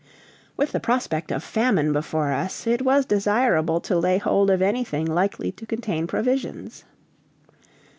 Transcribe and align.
With 0.57 0.71
the 0.71 0.79
prospect 0.79 1.31
of 1.31 1.43
famine 1.43 1.93
before 1.93 2.31
us, 2.33 2.65
it 2.65 2.81
was 2.81 3.05
desirable 3.05 3.79
to 3.81 3.99
lay 3.99 4.17
hold 4.17 4.49
of 4.49 4.59
anything 4.59 5.05
likely 5.05 5.51
to 5.51 5.65
contain 5.67 6.07
provisions. 6.07 6.85